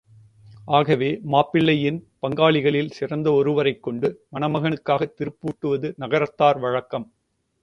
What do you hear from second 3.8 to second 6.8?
கொண்டு மணமகனுக்காகத் திருப்பூட்டுவது நகரத்தார்